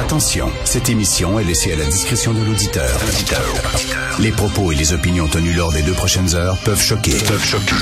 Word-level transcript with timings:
Attention, 0.00 0.50
cette 0.64 0.88
émission 0.88 1.38
est 1.38 1.44
laissée 1.44 1.74
à 1.74 1.76
la 1.76 1.84
discrétion 1.84 2.32
de 2.32 2.42
l'auditeur. 2.42 2.98
Les 4.18 4.32
propos 4.32 4.72
et 4.72 4.74
les 4.74 4.94
opinions 4.94 5.28
tenues 5.28 5.52
lors 5.52 5.72
des 5.72 5.82
deux 5.82 5.92
prochaines 5.92 6.34
heures 6.34 6.56
peuvent 6.64 6.80
choquer. 6.80 7.18
Peuvent 7.18 7.44
choquer. 7.44 7.74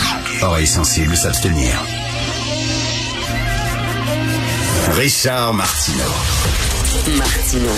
Oreilles 0.43 0.66
sensibles 0.66 1.16
s'abstenir. 1.16 1.80
Richard 4.96 5.54
Martineau. 5.54 6.12
Martino. 7.16 7.70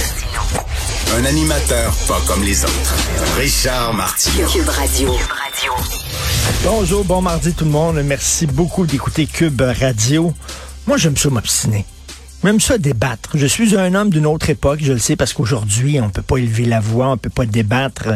Un 1.19 1.25
animateur 1.27 1.95
pas 2.09 2.21
comme 2.27 2.43
les 2.43 2.65
autres. 2.65 2.95
Richard 3.37 3.93
Martineau. 3.93 4.49
Cube 4.49 4.69
Radio. 4.71 5.15
Bonjour, 6.65 7.05
bon 7.05 7.21
mardi 7.21 7.53
tout 7.53 7.67
le 7.67 7.71
monde. 7.71 8.01
Merci 8.03 8.47
beaucoup 8.47 8.87
d'écouter 8.87 9.27
Cube 9.27 9.61
Radio. 9.61 10.33
Moi, 10.87 10.97
j'aime 10.97 11.17
ça 11.19 11.29
m'obstiner. 11.29 11.85
J'aime 12.43 12.59
ça 12.59 12.79
débattre. 12.79 13.37
Je 13.37 13.45
suis 13.45 13.77
un 13.77 13.95
homme 13.95 14.09
d'une 14.09 14.25
autre 14.25 14.49
époque, 14.49 14.79
je 14.83 14.95
le 14.95 14.99
sais, 14.99 15.15
parce 15.15 15.35
qu'aujourd'hui, 15.35 16.01
on 16.01 16.09
peut 16.09 16.23
pas 16.23 16.39
élever 16.39 16.65
la 16.65 16.81
voix, 16.81 17.11
on 17.11 17.19
peut 17.19 17.29
pas 17.29 17.45
débattre. 17.45 18.09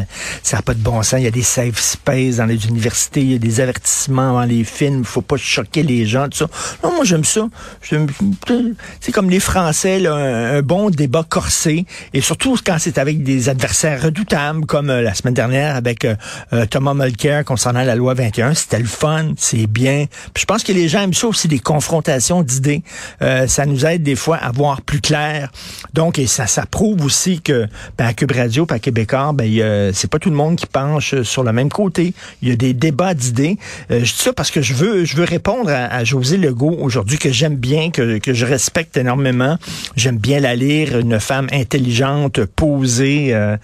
Ça 0.43 0.57
n'a 0.57 0.63
pas 0.63 0.73
de 0.73 0.79
bon 0.79 1.03
sens. 1.03 1.21
Il 1.21 1.25
y 1.25 1.27
a 1.27 1.31
des 1.31 1.43
safe 1.43 1.79
space 1.79 2.37
dans 2.37 2.47
les 2.47 2.67
universités, 2.67 3.21
il 3.21 3.33
y 3.33 3.35
a 3.35 3.39
des 3.39 3.61
avertissements 3.61 4.33
dans 4.33 4.45
les 4.45 4.65
films, 4.65 5.01
il 5.01 5.05
faut 5.05 5.21
pas 5.21 5.37
choquer 5.37 5.83
les 5.83 6.07
gens, 6.07 6.25
tout 6.31 6.39
ça. 6.39 6.47
Non, 6.83 6.95
moi, 6.97 7.05
j'aime 7.05 7.25
ça. 7.25 7.49
C'est 7.83 9.13
comme 9.13 9.29
les 9.29 9.41
Français, 9.41 10.01
là, 10.01 10.15
un, 10.15 10.63
bon 10.63 10.89
débat 10.89 11.27
corsé, 11.29 11.85
et 12.15 12.23
surtout 12.23 12.57
quand 12.65 12.77
c'est 12.79 12.97
avec 12.97 13.23
des 13.23 13.51
adversaires 13.51 14.03
redoutables, 14.03 14.65
comme 14.65 14.89
euh, 14.89 15.03
la 15.03 15.13
semaine 15.13 15.35
dernière 15.35 15.77
avec 15.77 16.07
euh, 16.07 16.15
euh, 16.55 16.65
Thomas 16.65 16.95
Mulcair 16.95 17.45
concernant 17.45 17.83
la 17.83 17.95
loi 17.95 18.15
21. 18.15 18.55
C'était 18.55 18.79
le 18.79 18.87
fun, 18.87 19.35
c'est 19.37 19.67
bien. 19.67 20.07
Puis 20.33 20.41
je 20.41 20.47
pense 20.47 20.65
que 20.65 20.73
les 20.73 20.89
gens 20.89 21.03
aiment 21.03 21.13
ça 21.13 21.27
aussi, 21.27 21.47
des 21.47 21.59
confrontations 21.59 22.43
d'idées. 22.43 22.83
ça 23.21 23.67
nous 23.67 23.85
aide 23.85 24.14
fois 24.17 24.37
à 24.37 24.51
voir 24.51 24.83
plus 24.83 25.01
clair. 25.01 25.51
Donc, 25.93 26.19
et 26.19 26.27
ça, 26.27 26.47
ça 26.47 26.67
prouve 26.67 27.05
aussi 27.05 27.41
que 27.41 27.67
ben, 27.99 28.07
à 28.07 28.15
Cube 28.15 28.33
Radio, 28.33 28.67
à 28.71 28.79
Québécois, 28.79 29.33
ben, 29.35 29.93
c'est 29.93 30.11
pas 30.11 30.19
tout 30.19 30.31
le 30.31 30.37
monde 30.37 30.57
qui 30.57 30.67
penche 30.67 31.23
sur 31.23 31.43
le 31.43 31.53
même 31.53 31.69
côté. 31.69 32.15
Il 32.43 32.49
y 32.49 32.53
a 32.53 32.57
des 32.57 32.75
débats 32.75 33.15
d'idées. 33.15 33.59
Euh, 33.91 34.01
je 34.01 34.13
dis 34.13 34.23
ça 34.23 34.33
parce 34.33 34.51
que 34.51 34.63
je 34.63 34.75
veux, 34.75 35.05
je 35.05 35.17
veux 35.17 35.25
répondre 35.25 35.71
à, 35.71 35.87
à 35.87 36.05
José 36.05 36.37
Legault 36.37 36.77
aujourd'hui, 36.81 37.19
que 37.19 37.31
j'aime 37.31 37.57
bien, 37.57 37.91
que, 37.91 38.19
que 38.19 38.33
je 38.33 38.47
respecte 38.47 38.97
énormément. 38.97 39.59
J'aime 39.97 40.19
bien 40.19 40.41
la 40.41 40.55
lire, 40.55 40.99
une 40.99 41.21
femme 41.21 41.49
intelligente, 41.53 42.45
posée. 42.45 43.35
Euh, 43.35 43.57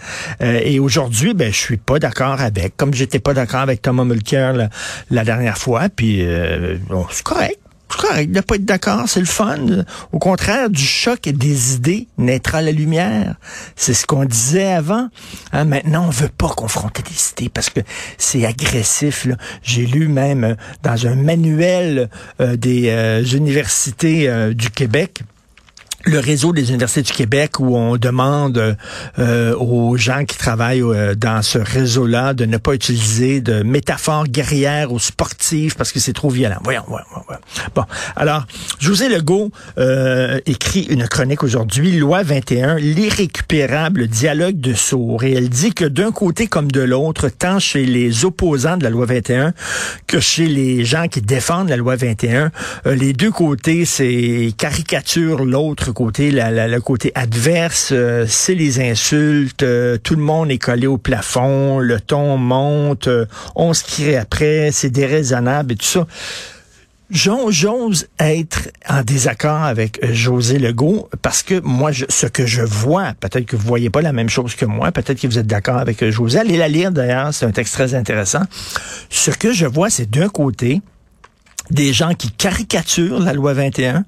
euh, 0.42 0.60
et 0.64 0.78
aujourd'hui, 0.78 1.34
ben, 1.34 1.52
je 1.52 1.58
suis 1.58 1.76
pas 1.76 1.98
d'accord 1.98 2.40
avec, 2.40 2.76
comme 2.76 2.94
j'étais 2.94 3.20
pas 3.20 3.34
d'accord 3.34 3.60
avec 3.60 3.82
Thomas 3.82 4.04
Mulcair 4.04 4.52
la, 4.52 4.70
la 5.10 5.24
dernière 5.24 5.58
fois. 5.58 5.88
Puis, 5.88 6.24
bon, 6.88 7.06
c'est 7.10 7.22
correct 7.22 7.58
correct 7.96 8.30
de 8.32 8.40
pas 8.40 8.56
être 8.56 8.64
d'accord, 8.64 9.04
c'est 9.06 9.20
le 9.20 9.26
fun. 9.26 9.84
Au 10.12 10.18
contraire, 10.18 10.70
du 10.70 10.84
choc 10.84 11.26
et 11.26 11.32
des 11.32 11.74
idées 11.74 12.08
naîtra 12.18 12.62
la 12.62 12.72
lumière. 12.72 13.36
C'est 13.76 13.94
ce 13.94 14.06
qu'on 14.06 14.24
disait 14.24 14.72
avant. 14.72 15.08
Hein, 15.52 15.64
maintenant, 15.64 16.06
on 16.06 16.10
veut 16.10 16.28
pas 16.28 16.48
confronter 16.48 17.02
des 17.02 17.32
idées 17.32 17.50
parce 17.50 17.70
que 17.70 17.80
c'est 18.18 18.44
agressif. 18.44 19.26
J'ai 19.62 19.86
lu 19.86 20.08
même 20.08 20.56
dans 20.82 21.06
un 21.06 21.14
manuel 21.14 22.08
euh, 22.40 22.56
des 22.56 22.88
euh, 22.88 23.24
universités 23.24 24.28
euh, 24.28 24.54
du 24.54 24.70
Québec 24.70 25.22
le 26.04 26.18
réseau 26.18 26.52
des 26.52 26.70
universités 26.70 27.02
du 27.02 27.12
Québec 27.12 27.60
où 27.60 27.76
on 27.76 27.96
demande 27.96 28.76
euh, 29.18 29.54
aux 29.56 29.96
gens 29.96 30.24
qui 30.24 30.36
travaillent 30.38 30.82
euh, 30.82 31.14
dans 31.14 31.42
ce 31.42 31.58
réseau-là 31.58 32.32
de 32.32 32.46
ne 32.46 32.56
pas 32.56 32.74
utiliser 32.74 33.40
de 33.40 33.62
métaphores 33.62 34.26
guerrières 34.26 34.92
ou 34.92 34.98
sportives 34.98 35.76
parce 35.76 35.92
que 35.92 36.00
c'est 36.00 36.12
trop 36.12 36.30
violent. 36.30 36.58
Voyons, 36.64 36.84
voyons, 36.88 37.06
voyons. 37.26 37.40
Bon, 37.74 37.84
alors, 38.16 38.46
José 38.78 39.08
Legault 39.08 39.50
euh, 39.78 40.40
écrit 40.46 40.82
une 40.82 41.06
chronique 41.06 41.42
aujourd'hui, 41.42 41.98
Loi 41.98 42.22
21, 42.22 42.76
l'irrécupérable 42.76 44.06
dialogue 44.06 44.58
de 44.58 44.74
sourds. 44.74 45.24
Et 45.24 45.32
elle 45.32 45.50
dit 45.50 45.74
que 45.74 45.84
d'un 45.84 46.12
côté 46.12 46.46
comme 46.46 46.70
de 46.70 46.80
l'autre, 46.80 47.28
tant 47.28 47.58
chez 47.58 47.84
les 47.84 48.24
opposants 48.24 48.78
de 48.78 48.84
la 48.84 48.90
Loi 48.90 49.06
21 49.06 49.52
que 50.06 50.18
chez 50.18 50.46
les 50.46 50.84
gens 50.84 51.08
qui 51.08 51.20
défendent 51.20 51.68
la 51.68 51.76
Loi 51.76 51.96
21, 51.96 52.50
les 52.86 53.12
deux 53.12 53.30
côtés, 53.30 53.84
c'est 53.84 54.52
caricature 54.56 55.44
l'autre 55.44 55.89
côté, 55.92 56.30
le 56.32 56.78
côté 56.78 57.12
adverse, 57.14 57.90
euh, 57.92 58.24
c'est 58.28 58.54
les 58.54 58.80
insultes, 58.80 59.62
euh, 59.62 59.98
tout 60.02 60.14
le 60.14 60.22
monde 60.22 60.50
est 60.50 60.58
collé 60.58 60.86
au 60.86 60.98
plafond, 60.98 61.78
le 61.78 62.00
ton 62.00 62.36
monte, 62.36 63.08
euh, 63.08 63.26
on 63.54 63.74
se 63.74 63.84
crie 63.84 64.16
après, 64.16 64.70
c'est 64.72 64.90
déraisonnable 64.90 65.72
et 65.72 65.76
tout 65.76 65.84
ça. 65.86 66.06
J'ose 67.10 68.06
être 68.20 68.70
en 68.88 69.02
désaccord 69.02 69.64
avec 69.64 69.98
José 70.12 70.60
Legault 70.60 71.08
parce 71.22 71.42
que 71.42 71.60
moi, 71.60 71.90
ce 71.92 72.26
que 72.26 72.46
je 72.46 72.62
vois, 72.62 73.14
peut-être 73.18 73.46
que 73.46 73.56
vous 73.56 73.66
voyez 73.66 73.90
pas 73.90 74.00
la 74.00 74.12
même 74.12 74.28
chose 74.28 74.54
que 74.54 74.64
moi, 74.64 74.92
peut-être 74.92 75.20
que 75.20 75.26
vous 75.26 75.38
êtes 75.38 75.48
d'accord 75.48 75.78
avec 75.78 76.08
José. 76.08 76.38
Allez 76.38 76.56
la 76.56 76.68
lire 76.68 76.92
d'ailleurs, 76.92 77.34
c'est 77.34 77.46
un 77.46 77.50
texte 77.50 77.74
très 77.74 77.94
intéressant. 77.94 78.42
Ce 79.08 79.32
que 79.32 79.52
je 79.52 79.66
vois, 79.66 79.90
c'est 79.90 80.08
d'un 80.08 80.28
côté, 80.28 80.82
des 81.70 81.92
gens 81.92 82.14
qui 82.14 82.30
caricaturent 82.30 83.20
la 83.20 83.32
loi 83.32 83.52
21, 83.52 84.04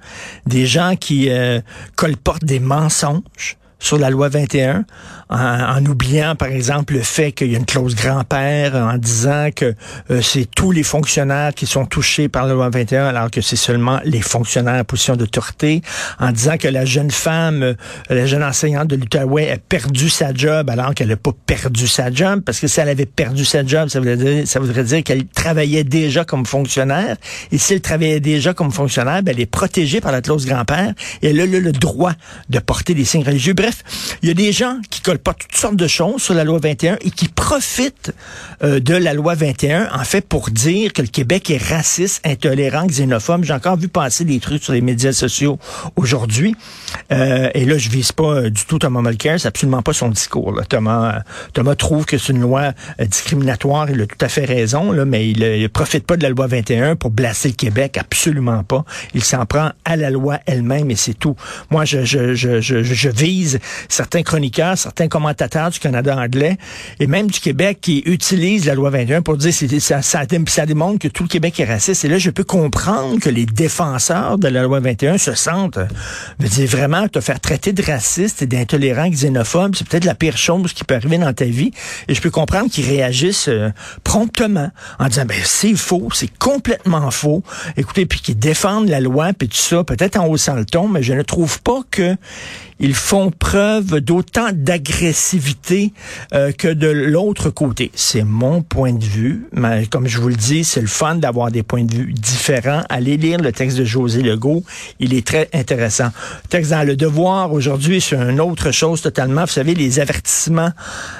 des 0.47 0.67
gens 0.67 0.97
qui 0.97 1.31
euh, 1.31 1.61
colportent 1.97 2.45
des 2.45 2.61
mensonges 2.61 3.57
sur 3.83 3.99
la 3.99 4.11
loi 4.11 4.29
21, 4.29 4.85
en, 5.29 5.37
en, 5.37 5.85
oubliant, 5.87 6.37
par 6.37 6.49
exemple, 6.49 6.95
le 6.95 7.03
fait 7.03 7.33
qu'il 7.33 7.51
y 7.51 7.57
a 7.57 7.59
une 7.59 7.67
clause 7.67 7.97
grand-père, 7.97 8.77
en 8.77 8.97
disant 8.97 9.49
que 9.55 9.75
euh, 10.11 10.23
c'est 10.23 10.49
tous 10.49 10.71
les 10.71 10.85
fonctionnaires 10.85 11.53
qui 11.53 11.67
sont 11.67 11.85
touchés 11.85 12.29
par 12.29 12.47
la 12.47 12.55
loi 12.55 12.71
21, 12.71 13.07
alors 13.07 13.31
que 13.31 13.41
c'est 13.41 13.57
seulement 13.57 13.99
les 14.05 14.21
fonctionnaires 14.21 14.81
en 14.81 14.85
position 14.85 15.17
d'autorité, 15.17 15.83
en 16.21 16.31
disant 16.31 16.59
que 16.59 16.69
la 16.69 16.85
jeune 16.85 17.11
femme, 17.11 17.63
euh, 17.63 17.75
la 18.09 18.25
jeune 18.27 18.45
enseignante 18.45 18.87
de 18.87 18.95
l'Outaouais 18.95 19.51
a 19.51 19.59
perdu 19.59 20.09
sa 20.09 20.33
job, 20.33 20.71
alors 20.71 20.95
qu'elle 20.95 21.09
n'a 21.09 21.17
pas 21.17 21.33
perdu 21.45 21.89
sa 21.89 22.13
job, 22.13 22.43
parce 22.47 22.61
que 22.61 22.69
si 22.69 22.79
elle 22.79 22.89
avait 22.89 23.05
perdu 23.05 23.45
sa 23.45 23.67
job, 23.67 23.89
ça 23.89 23.99
voudrait 23.99 24.17
dire, 24.17 24.47
ça 24.47 24.61
voudrait 24.61 24.85
dire 24.85 25.03
qu'elle 25.03 25.27
travaillait 25.27 25.85
déjà 25.85 26.25
comme 26.25 26.47
fonctionnaire, 26.47 27.17
et 27.51 27.59
si 27.59 27.75
elle 27.75 27.81
travaillait 27.81 28.21
déjà 28.21 28.55
comme 28.55 28.71
fonctionnaire, 28.71 29.25
ben, 29.25 29.35
elle 29.35 29.41
est 29.41 29.47
protégée 29.47 30.01
par 30.01 30.13
la 30.13 30.21
clause 30.21 30.47
grand-père, 30.47 30.93
et 31.21 31.31
elle 31.31 31.41
a 31.41 31.47
le, 31.47 31.59
le 31.59 31.73
droit 31.73 32.13
de 32.49 32.61
porter 32.61 32.95
des 32.95 33.05
signes 33.05 33.25
religieux. 33.25 33.55
Bref, 33.55 33.72
il 34.23 34.29
y 34.29 34.31
a 34.31 34.35
des 34.35 34.53
gens 34.53 34.79
qui 34.91 35.01
collent 35.01 35.19
pas 35.19 35.35
toutes 35.35 35.55
sortes 35.57 35.77
de 35.77 35.87
choses 35.87 36.23
sur 36.23 36.35
la 36.35 36.45
loi 36.45 36.59
21 36.63 36.99
et 37.01 37.11
qui 37.11 37.29
profitent 37.29 38.13
euh, 38.63 38.81
de 38.81 38.95
la 38.95 39.15
loi 39.15 39.35
21, 39.35 39.89
en 39.93 40.05
fait, 40.05 40.27
pour 40.27 40.51
dire 40.51 40.93
que 40.93 41.03
le 41.03 41.09
Québec 41.09 41.51
est 41.51 41.63
raciste, 41.63 42.21
intolérant, 42.25 42.87
xénophobe. 42.87 43.45
J'ai 43.45 43.53
encore 43.53 43.77
vu 43.77 43.89
passer 43.89 44.25
des 44.25 44.41
trucs 44.41 44.63
sur 44.63 44.73
les 44.73 44.81
médias 44.81 45.13
sociaux 45.13 45.59
aujourd'hui. 45.97 46.55
Euh, 47.13 47.51
et 47.55 47.65
là, 47.65 47.79
je 47.79 47.89
vise 47.89 48.13
pas 48.13 48.35
euh, 48.35 48.51
du 48.51 48.65
tout 48.65 48.79
Thomas 48.79 49.03
Mulcair, 49.03 49.41
c'est 49.41 49.49
absolument 49.49 49.83
pas 49.83 49.93
son 49.93 50.09
discours. 50.09 50.53
Là. 50.53 50.65
Thomas, 50.65 51.17
euh, 51.17 51.21
Thomas 51.53 51.75
trouve 51.75 52.05
que 52.05 52.19
c'est 52.19 52.33
une 52.33 52.41
loi 52.41 52.73
euh, 53.01 53.05
discriminatoire, 53.05 53.91
il 53.91 54.01
a 54.01 54.07
tout 54.07 54.25
à 54.25 54.29
fait 54.29 54.45
raison, 54.45 54.93
là, 54.93 55.05
mais 55.05 55.29
il, 55.29 55.41
ne 55.41 55.67
profite 55.67 56.07
pas 56.07 56.17
de 56.17 56.23
la 56.23 56.31
loi 56.31 56.47
21 56.47 56.97
pour 56.97 57.11
blasser 57.11 57.49
le 57.49 57.55
Québec, 57.55 57.99
absolument 57.99 58.63
pas. 58.65 58.85
Il 59.15 59.25
s'en 59.25 59.47
prend 59.47 59.71
à 59.85 59.97
la 59.97 60.11
loi 60.11 60.39
elle-même 60.47 60.91
et 60.91 60.97
c'est 60.97 61.15
tout. 61.15 61.37
Moi, 61.71 61.85
je, 61.85 62.05
je, 62.05 62.35
je, 62.35 62.61
je 62.61 63.09
vise 63.09 63.59
certains 63.89 64.23
chroniqueurs, 64.23 64.79
certains 64.79 65.09
commentateurs 65.09 65.71
du 65.71 65.79
Canada 65.79 66.17
anglais 66.17 66.57
et 67.01 67.07
même 67.07 67.31
du 67.31 67.41
Québec 67.41 67.79
qui 67.81 68.03
utilisent 68.07 68.67
la 68.67 68.75
loi 68.75 68.91
21 68.91 69.23
pour 69.23 69.37
dire 69.37 69.53
ça, 69.81 70.03
ça, 70.03 70.27
démontre 70.67 70.99
que 70.99 71.09
tout 71.09 71.25
le 71.25 71.29
Québec 71.29 71.59
est 71.61 71.65
raciste. 71.65 72.05
Et 72.05 72.09
là, 72.09 72.19
je 72.19 72.31
peux 72.31 72.45
comprendre 72.45 73.19
que 73.21 73.29
les 73.29 73.47
défenseurs 73.47 74.39
de 74.39 74.49
la 74.49 74.63
loi 74.63 74.81
21 74.81 75.19
se 75.19 75.35
sentent, 75.35 75.79
veut 76.39 76.49
dire 76.49 76.69
vraiment, 76.69 77.09
te 77.09 77.21
faire 77.21 77.41
traiter 77.41 77.73
de 77.73 77.83
raciste 77.83 78.43
et 78.43 78.47
d'intolérant, 78.47 79.09
xénophobe, 79.09 79.75
c'est 79.77 79.87
peut-être 79.87 80.05
la 80.05 80.15
pire 80.15 80.37
chose 80.37 80.73
qui 80.73 80.85
peut 80.85 80.95
arriver 80.95 81.19
dans 81.19 81.33
ta 81.33 81.45
vie. 81.45 81.73
Et 82.09 82.15
je 82.15 82.21
peux 82.21 82.31
comprendre 82.31 82.71
qu'ils 82.71 82.87
réagissent 82.87 83.49
euh, 83.49 83.71
promptement 84.05 84.71
en 84.99 85.09
disant, 85.09 85.25
ben 85.27 85.39
c'est 85.45 85.75
faux, 85.75 86.09
c'est 86.13 86.31
complètement 86.39 87.11
faux. 87.11 87.43
Écoutez, 87.77 88.07
puis 88.07 88.21
qu'ils 88.21 88.39
défendent 88.39 88.89
la 88.89 89.01
loi, 89.01 89.33
puis 89.33 89.49
tout 89.49 89.57
ça, 89.57 89.85
peut-être 89.85 90.19
en 90.19 90.27
haussant 90.27 90.55
le 90.55 90.65
ton, 90.65 90.89
mais 90.89 91.03
je 91.03 91.13
ne 91.13 91.23
trouve 91.23 91.61
pas 91.63 91.81
que 91.91 92.17
ils 92.83 92.95
font 92.95 93.31
preuve 93.31 94.01
d'autant 94.01 94.49
d'agressivité 94.53 95.93
euh, 96.35 96.51
que 96.51 96.67
de 96.67 96.89
l'autre 96.89 97.49
côté. 97.49 97.93
C'est 97.95 98.25
mon 98.25 98.61
point 98.61 98.93
de 98.93 99.05
vue, 99.05 99.47
mais 99.53 99.87
comme 99.87 100.09
je 100.09 100.21
vous 100.21 100.29
le 100.29 100.35
dis, 100.35 100.65
c'est 100.65 100.81
le 100.81 100.89
fun 100.89 101.15
d'avoir 101.15 101.53
des 101.53 101.63
points 101.63 101.85
de 101.85 101.95
vue 101.95 102.13
différents. 102.13 102.83
Allez 102.89 103.17
lire 103.17 103.39
le 103.39 103.53
texte 103.53 103.79
de 103.79 103.85
José 103.85 104.23
Legault, 104.23 104.65
il 104.99 105.15
est 105.15 105.25
très 105.25 105.49
intéressant. 105.55 106.11
Le 106.45 106.49
texte 106.49 106.73
dans 106.73 106.83
Le 106.85 106.97
Devoir 106.97 107.53
aujourd'hui 107.53 108.01
c'est 108.01 108.17
une 108.17 108.41
autre 108.41 108.73
chose 108.73 109.01
totalement. 109.01 109.43
Vous 109.43 109.53
savez, 109.53 109.75
les 109.75 110.01
avertissements 110.01 110.73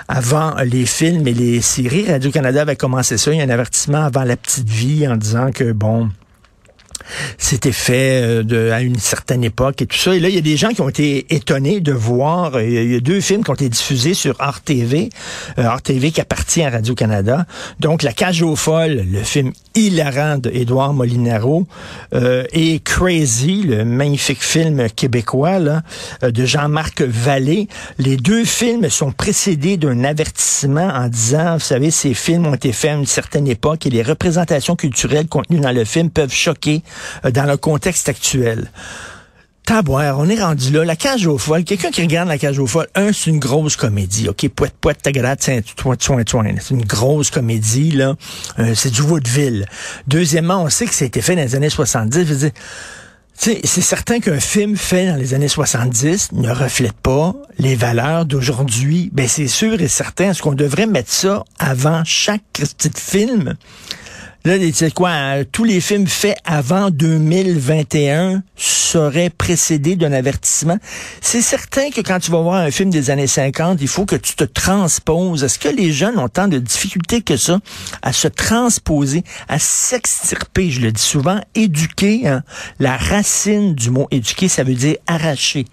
avant 0.09 0.55
les 0.65 0.85
films 0.85 1.29
et 1.29 1.35
les 1.35 1.61
séries. 1.61 2.11
Radio-Canada 2.11 2.63
avait 2.63 2.77
commencé 2.77 3.17
ça. 3.19 3.33
Il 3.33 3.39
y 3.39 3.41
a 3.41 3.45
un 3.45 3.51
avertissement 3.51 4.03
avant 4.05 4.25
La 4.25 4.37
Petite 4.37 4.69
Vie 4.69 5.07
en 5.07 5.17
disant 5.17 5.53
que, 5.53 5.71
bon, 5.71 6.11
c'était 7.39 7.73
fait 7.73 8.23
euh, 8.23 8.43
de, 8.43 8.71
à 8.71 8.83
une 8.83 8.99
certaine 8.99 9.45
époque 9.45 9.83
et 9.83 9.87
tout 9.87 9.97
ça. 9.97 10.15
Et 10.15 10.21
là, 10.21 10.29
il 10.29 10.35
y 10.35 10.39
a 10.39 10.43
des 10.43 10.57
gens 10.57 10.71
qui 10.71 10.81
ont 10.81 10.89
été 10.89 11.27
étonnés 11.35 11.81
de 11.81 11.93
voir, 11.93 12.57
euh, 12.57 12.65
il 12.65 12.93
y 12.93 12.97
a 12.97 13.01
deux 13.01 13.21
films 13.21 13.45
qui 13.45 13.51
ont 13.51 13.55
été 13.55 13.69
diffusés 13.69 14.15
sur 14.15 14.37
Art 14.41 14.63
TV, 14.63 15.11
euh, 15.59 15.65
Art 15.65 15.83
TV 15.83 16.11
qui 16.11 16.21
appartient 16.21 16.63
à 16.63 16.71
Radio-Canada. 16.71 17.47
Donc, 17.81 18.03
La 18.03 18.13
Cage 18.13 18.43
aux 18.43 18.57
Folles, 18.57 19.05
le 19.11 19.23
film 19.23 19.53
hilarant 19.75 20.39
de 20.39 20.51
Édouard 20.51 20.93
Molinaro, 20.93 21.67
et 22.53 22.79
Crazy, 22.81 23.63
le 23.63 23.87
magnifique 23.87 24.43
film 24.43 24.89
québécois 24.91 25.59
là, 25.59 25.83
de 26.23 26.45
Jean-Marc 26.45 27.01
Vallée. 27.01 27.69
Les 27.99 28.19
deux 28.19 28.45
films 28.45 28.91
sont 28.91 29.13
précédés 29.13 29.79
d'un 29.79 30.05
avertissement 30.05 30.89
en 30.89 31.09
disant, 31.09 31.55
vous 31.55 31.61
savez, 31.61 31.91
ces 31.91 32.13
films 32.13 32.47
ont 32.47 32.55
été 32.55 32.73
faits 32.73 32.91
à 32.91 32.95
une 32.95 33.07
certaine 33.07 33.49
époque 33.49 33.87
et 33.87 33.91
les 33.91 34.03
représentations 34.03 34.77
culturelles 34.77 35.29
contenues 35.29 35.61
dans 35.61 35.73
le 35.73 35.85
film 35.85 36.11
peuvent 36.11 36.33
choquer 36.33 36.53
euh, 36.63 36.79
dans 37.33 37.45
le 37.45 37.57
contexte 37.57 38.09
actuel. 38.09 38.71
Taboire, 39.65 40.19
on 40.19 40.29
est 40.29 40.43
rendu 40.43 40.73
là. 40.73 40.85
La 40.85 40.97
cage 40.97 41.25
aux 41.27 41.39
folles, 41.39 41.63
quelqu'un 41.63 41.93
qui 41.93 42.03
regarde 42.03 42.29
la 42.29 42.37
cage 42.37 42.59
aux 42.59 42.67
folles, 42.67 42.89
un, 42.97 43.13
c'est 43.13 43.31
une 43.31 43.39
grosse 43.39 43.77
comédie. 43.77 44.29
OK, 44.29 44.49
poète, 44.49 44.75
poète, 44.81 45.01
tagarade, 45.03 45.39
c'est 45.41 45.63
une 46.71 46.85
grosse 46.85 47.31
comédie, 47.31 47.93
là. 47.93 48.17
Euh, 48.59 48.75
c'est 48.75 48.91
du 48.91 49.03
vaudeville. 49.03 49.67
Deuxièmement, 50.09 50.65
on 50.65 50.69
sait 50.69 50.87
que 50.87 50.95
ça 50.95 51.05
a 51.05 51.07
été 51.07 51.23
fait 51.23 51.37
dans 51.37 51.43
les 51.43 51.55
années 51.55 51.71
70. 51.71 52.19
Je 52.19 52.25
veux 52.25 52.37
dire, 52.37 52.51
c'est 53.35 53.65
certain 53.65 54.19
qu'un 54.19 54.41
film 54.41 54.77
fait 54.77 55.07
dans 55.07 55.17
les 55.17 55.33
années 55.33 55.49
70 55.49 56.33
ne 56.33 56.51
reflète 56.51 56.93
pas 56.93 57.35
les 57.59 57.77
valeurs 57.77 58.25
d'aujourd'hui. 58.25 59.11
Ben, 59.13 59.29
c'est 59.29 59.49
sûr 59.49 59.81
et 59.81 59.89
certain. 59.89 60.31
Est-ce 60.31 60.43
qu'on 60.43 60.55
devrait 60.55 60.87
mettre 60.87 61.11
ça 61.11 61.45
avant 61.59 62.03
chaque 62.05 62.43
petit 62.53 62.91
film? 62.95 63.55
Là, 64.45 64.55
c'est 64.75 64.93
quoi? 64.93 65.11
Hein? 65.11 65.45
tous 65.53 65.63
les 65.63 65.81
films 65.81 66.09
faits 66.09 66.37
avant 66.45 66.91
2021 66.91 68.43
seraient 68.57 69.31
précédés 69.31 69.95
d'un 69.95 70.13
avertissement. 70.13 70.79
C'est 71.21 71.43
certain 71.43 71.91
que 71.91 72.01
quand 72.01 72.19
tu 72.19 72.33
vas 72.33 72.41
voir 72.41 72.57
un 72.57 72.73
film 72.73 72.91
des 72.91 73.11
années 73.11 73.29
50, 73.29 73.79
il 73.81 73.87
faut 73.87 74.05
que 74.05 74.17
tu 74.17 74.35
te 74.35 74.43
transposes. 74.43 75.45
Est-ce 75.45 75.61
que 75.61 75.69
les 75.69 75.93
jeunes 75.93 76.19
ont 76.19 76.29
tant 76.29 76.49
de 76.49 76.59
difficultés 76.59 77.23
que 77.23 77.37
ça 77.37 77.61
à 78.03 78.13
se 78.13 78.27
transposer, 78.27 79.23
à 79.47 79.61
s'extirper? 79.61 80.71
Je 80.71 80.81
le 80.81 80.91
dis 80.91 81.03
souvent, 81.03 81.41
éduquer. 81.55 82.27
Hein? 82.27 82.43
La 82.81 82.97
racine 82.97 83.77
du 83.77 83.91
mot 83.91 84.09
éduquer, 84.11 84.49
ça 84.49 84.65
veut 84.65 84.75
dire 84.75 84.97
arracher 85.07 85.67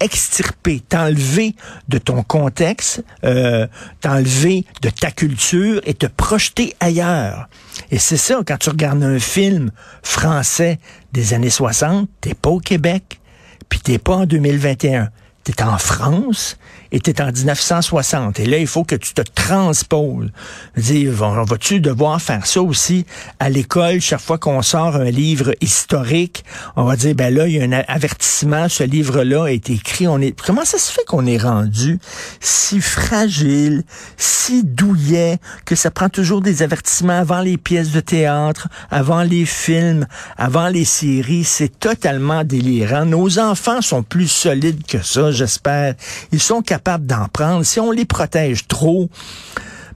extirper, 0.00 0.80
t'enlever 0.80 1.54
de 1.88 1.98
ton 1.98 2.22
contexte, 2.22 3.04
euh, 3.24 3.66
t'enlever 4.00 4.64
de 4.82 4.90
ta 4.90 5.10
culture 5.10 5.80
et 5.84 5.94
te 5.94 6.06
projeter 6.06 6.74
ailleurs. 6.80 7.48
Et 7.90 7.98
c'est 7.98 8.16
ça, 8.16 8.40
quand 8.46 8.58
tu 8.58 8.70
regardes 8.70 9.02
un 9.02 9.18
film 9.18 9.70
français 10.02 10.78
des 11.12 11.34
années 11.34 11.50
60, 11.50 12.08
t'es 12.20 12.34
pas 12.34 12.50
au 12.50 12.60
Québec, 12.60 13.20
puis 13.68 13.80
t'es 13.80 13.98
pas 13.98 14.16
en 14.16 14.26
2021 14.26 15.10
t'es 15.52 15.62
en 15.62 15.78
France 15.78 16.58
et 16.92 17.00
t'es 17.00 17.20
en 17.20 17.30
1960. 17.30 18.40
Et 18.40 18.46
là, 18.46 18.58
il 18.58 18.66
faut 18.66 18.84
que 18.84 18.96
tu 18.96 19.14
te 19.14 19.22
transposes. 19.22 20.30
Dire, 20.76 21.12
vas-tu 21.12 21.80
devoir 21.80 22.20
faire 22.20 22.46
ça 22.46 22.62
aussi 22.62 23.06
à 23.38 23.50
l'école 23.50 24.00
chaque 24.00 24.20
fois 24.20 24.38
qu'on 24.38 24.62
sort 24.62 24.96
un 24.96 25.10
livre 25.10 25.54
historique? 25.60 26.44
On 26.76 26.84
va 26.84 26.96
dire, 26.96 27.14
ben 27.14 27.34
là, 27.34 27.46
il 27.46 27.56
y 27.56 27.60
a 27.60 27.64
un 27.64 27.84
avertissement, 27.88 28.68
ce 28.68 28.84
livre-là 28.84 29.44
a 29.44 29.50
été 29.50 29.74
écrit. 29.74 30.08
On 30.08 30.20
est, 30.20 30.38
comment 30.40 30.64
ça 30.64 30.78
se 30.78 30.90
fait 30.90 31.04
qu'on 31.06 31.26
est 31.26 31.38
rendu 31.38 31.98
si 32.40 32.80
fragile, 32.80 33.84
si 34.16 34.64
douillet, 34.64 35.38
que 35.64 35.74
ça 35.74 35.90
prend 35.90 36.08
toujours 36.08 36.40
des 36.40 36.62
avertissements 36.62 37.18
avant 37.18 37.40
les 37.40 37.56
pièces 37.56 37.92
de 37.92 38.00
théâtre, 38.00 38.68
avant 38.90 39.22
les 39.22 39.44
films, 39.44 40.06
avant 40.36 40.68
les 40.68 40.84
séries? 40.84 41.44
C'est 41.44 41.78
totalement 41.78 42.44
délirant. 42.44 43.04
Nos 43.04 43.38
enfants 43.38 43.82
sont 43.82 44.02
plus 44.02 44.28
solides 44.28 44.84
que 44.86 45.02
ça 45.02 45.28
j'espère. 45.30 45.94
Ils 46.32 46.40
sont 46.40 46.62
d'en 46.78 47.28
prendre. 47.28 47.64
Si 47.64 47.80
on 47.80 47.90
les 47.90 48.04
protège 48.04 48.66
trop, 48.66 49.10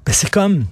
ben 0.05 0.13
c'est 0.13 0.31
comme 0.31 0.65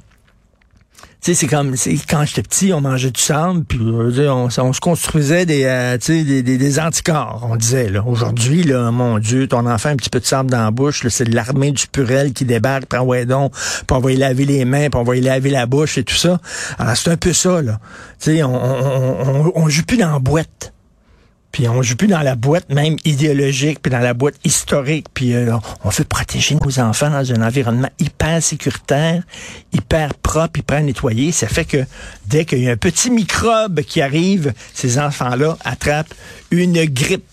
tu 1.22 1.34
sais, 1.34 1.40
c'est 1.40 1.48
comme 1.48 1.74
quand 2.08 2.24
j'étais 2.24 2.42
petit, 2.42 2.72
on 2.72 2.80
mangeait 2.80 3.10
du 3.10 3.20
sable, 3.20 3.64
puis 3.64 3.78
on, 3.78 4.48
se 4.48 4.80
construisait 4.80 5.44
des, 5.44 5.64
euh, 5.64 5.98
des, 5.98 6.42
des, 6.42 6.80
anticorps, 6.80 7.46
on 7.46 7.56
disait. 7.56 7.90
Là. 7.90 8.02
Aujourd'hui, 8.06 8.62
là, 8.62 8.90
mon 8.90 9.18
Dieu, 9.18 9.46
ton 9.46 9.66
enfant 9.66 9.90
un 9.90 9.96
petit 9.96 10.08
peu 10.08 10.20
de 10.20 10.24
sable 10.24 10.50
dans 10.50 10.64
la 10.64 10.70
bouche, 10.70 11.06
c'est 11.10 11.28
l'armée 11.28 11.72
du 11.72 11.86
purel 11.88 12.32
qui 12.32 12.46
débarque, 12.46 12.86
puis 12.86 12.98
ouais 13.00 13.26
donc, 13.26 13.52
on 13.90 13.98
va 13.98 14.12
y 14.12 14.16
laver 14.16 14.46
les 14.46 14.64
mains, 14.64 14.88
puis 14.88 14.98
on 14.98 15.04
va 15.04 15.14
y 15.14 15.20
laver 15.20 15.50
la 15.50 15.66
bouche 15.66 15.98
et 15.98 16.04
tout 16.04 16.14
ça. 16.14 16.40
Alors 16.78 16.96
c'est 16.96 17.10
un 17.10 17.18
peu 17.18 17.34
ça, 17.34 17.60
là. 17.60 17.80
Tu 18.18 18.36
sais, 18.36 18.42
on, 18.42 18.54
on, 18.54 19.44
on, 19.44 19.52
on 19.56 19.68
joue 19.68 19.82
plus 19.82 19.98
dans 19.98 20.12
la 20.12 20.20
boîte. 20.20 20.72
Puis 21.52 21.68
on 21.68 21.82
joue 21.82 21.96
plus 21.96 22.06
dans 22.06 22.20
la 22.20 22.36
boîte 22.36 22.68
même 22.70 22.96
idéologique, 23.04 23.80
puis 23.82 23.90
dans 23.90 23.98
la 23.98 24.14
boîte 24.14 24.36
historique, 24.44 25.06
puis 25.12 25.34
euh, 25.34 25.52
on 25.84 25.88
veut 25.88 26.04
protéger 26.04 26.56
nos 26.56 26.80
enfants 26.80 27.10
dans 27.10 27.32
un 27.32 27.42
environnement 27.42 27.90
hyper 27.98 28.42
sécuritaire, 28.42 29.22
hyper 29.72 30.14
propre, 30.14 30.60
hyper 30.60 30.82
nettoyé. 30.82 31.32
Ça 31.32 31.48
fait 31.48 31.64
que 31.64 31.84
dès 32.26 32.44
qu'il 32.44 32.60
y 32.60 32.68
a 32.68 32.72
un 32.72 32.76
petit 32.76 33.10
microbe 33.10 33.80
qui 33.80 34.00
arrive, 34.00 34.52
ces 34.74 34.98
enfants-là 34.98 35.56
attrapent 35.64 36.14
une 36.50 36.84
grippe 36.84 37.24